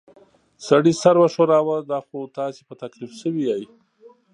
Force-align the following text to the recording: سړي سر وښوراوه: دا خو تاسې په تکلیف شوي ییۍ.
سړي 0.67 0.93
سر 1.01 1.15
وښوراوه: 1.19 1.77
دا 1.89 1.99
خو 2.07 2.19
تاسې 2.37 2.61
په 2.67 2.73
تکلیف 2.81 3.11
شوي 3.21 3.43
ییۍ. 3.49 3.63